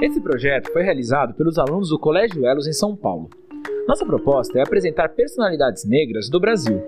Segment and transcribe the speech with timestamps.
[0.00, 3.30] Esse projeto foi realizado pelos alunos do Colégio Elos em São Paulo.
[3.88, 6.82] Nossa proposta é apresentar personalidades negras do Brasil.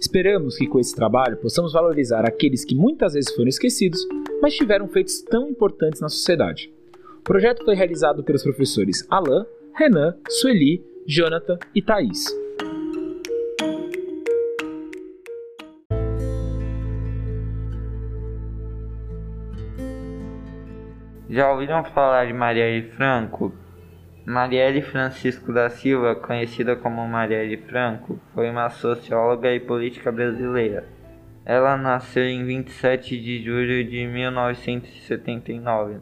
[0.00, 4.00] Esperamos que com esse trabalho possamos valorizar aqueles que muitas vezes foram esquecidos,
[4.40, 6.72] mas tiveram feitos tão importantes na sociedade.
[7.18, 9.44] O projeto foi realizado pelos professores Alain,
[9.74, 12.24] Renan, Sueli, Jonathan e Thaís.
[21.28, 23.52] Já ouviram falar de Marielle Franco?
[24.24, 30.84] Marielle Francisco da Silva, conhecida como Marielle Franco, foi uma socióloga e política brasileira.
[31.44, 35.96] Ela nasceu em 27 de julho de 1979,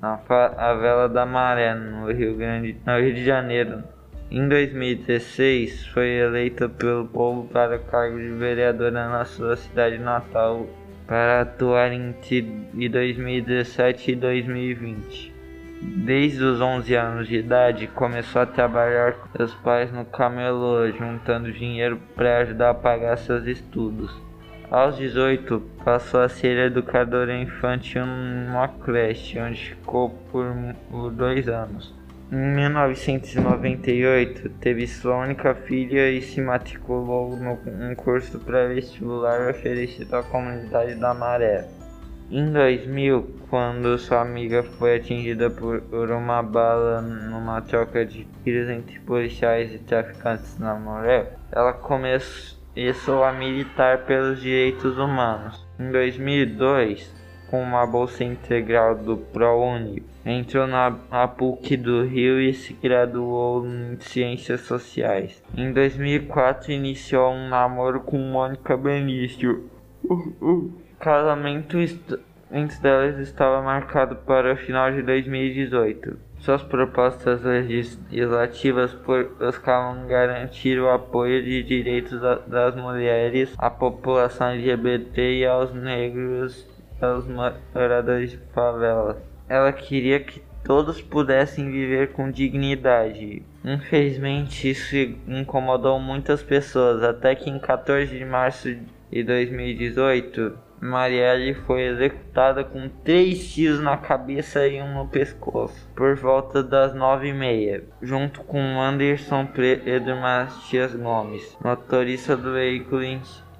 [0.00, 3.82] na favela da Maré, no Rio, Grande, no Rio de Janeiro.
[4.30, 10.68] Em 2016, foi eleita pelo povo para o cargo de vereadora na sua cidade natal,
[11.12, 15.30] para atuar entre 2017 e 2020.
[15.82, 21.52] Desde os 11 anos de idade, começou a trabalhar com seus pais no camelô, juntando
[21.52, 24.10] dinheiro para ajudar a pagar seus estudos.
[24.70, 31.94] Aos 18, passou a ser educadora infantil numa creche, onde ficou por dois anos.
[32.32, 40.94] Em 1998, teve sua única filha e se matriculou num curso pré-vestibular oferecido à comunidade
[40.94, 41.68] da Maré.
[42.30, 48.98] Em 2000, quando sua amiga foi atingida por uma bala numa troca de tiros entre
[49.00, 55.68] policiais e traficantes na Maré, ela começou a militar pelos direitos humanos.
[55.78, 57.12] Em 2002,
[57.52, 60.90] com uma bolsa integral do ProUni, entrou na
[61.28, 65.42] PUC do Rio e se graduou em Ciências Sociais.
[65.54, 69.68] Em 2004 iniciou um namoro com Mônica Benício.
[70.02, 71.76] O, o casamento
[72.50, 76.16] entre delas estava marcado para o final de 2018.
[76.38, 78.96] Suas propostas legislativas
[79.38, 86.71] buscavam garantir o apoio de direitos das mulheres, à população LGBT e aos negros
[87.02, 89.16] aos moradores de favelas.
[89.48, 93.42] Ela queria que todos pudessem viver com dignidade.
[93.64, 94.96] Infelizmente, isso
[95.26, 98.74] incomodou muitas pessoas, até que em 14 de março
[99.10, 106.16] de 2018, Marielle foi executada com três tiros na cabeça e um no pescoço, por
[106.16, 113.04] volta das nove e meia, junto com Anderson Pedro Matias Gomes, motorista do veículo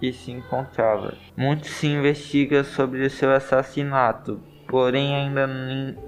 [0.00, 1.14] que se encontrava.
[1.36, 5.46] Muito se investiga sobre o seu assassinato, porém ainda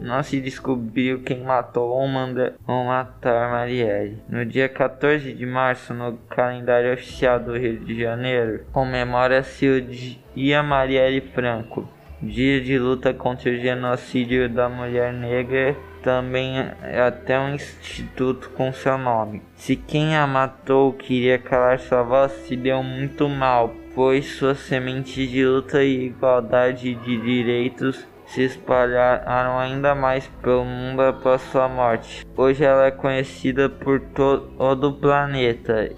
[0.00, 4.22] não se descobriu quem matou ou, manda, ou matar Marielle.
[4.28, 10.62] No dia 14 de março, no calendário oficial do Rio de Janeiro, comemora-se o Dia
[10.62, 11.88] Marielle Franco,
[12.20, 15.76] dia de luta contra o genocídio da mulher negra
[16.08, 19.42] também é até um instituto com seu nome.
[19.56, 25.28] Se quem a matou queria calar sua voz, se deu muito mal, pois suas sementes
[25.28, 32.24] de luta e igualdade de direitos se espalharam ainda mais pelo mundo após sua morte.
[32.34, 35.90] Hoje ela é conhecida por todo o planeta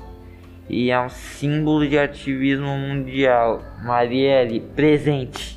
[0.69, 3.63] e é um símbolo de ativismo mundial.
[3.85, 5.50] Marielle, presente.